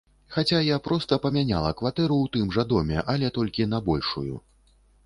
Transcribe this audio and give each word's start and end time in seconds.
Хаця 0.35 0.61
я 0.67 0.77
проста 0.87 1.19
памяняла 1.25 1.75
кватэру 1.83 2.17
ў 2.17 2.35
тым 2.37 2.47
жа 2.57 2.67
доме, 2.73 2.99
але 3.15 3.33
толькі 3.39 3.73
на 3.77 3.85
большую. 3.93 4.35